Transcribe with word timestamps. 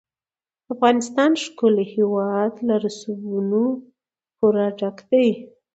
د 0.65 0.67
افغانستان 0.75 1.31
ښکلی 1.43 1.85
هېواد 1.95 2.53
له 2.67 2.75
رسوبونو 2.85 3.63
پوره 4.37 4.67
ډک 4.79 4.97
دی. 5.11 5.27